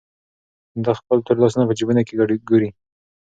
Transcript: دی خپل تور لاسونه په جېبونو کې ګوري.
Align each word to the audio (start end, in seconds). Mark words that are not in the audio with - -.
دی 0.83 0.91
خپل 0.99 1.17
تور 1.25 1.37
لاسونه 1.41 1.65
په 1.67 1.73
جېبونو 1.77 2.01
کې 2.07 2.13
ګوري. 2.49 2.69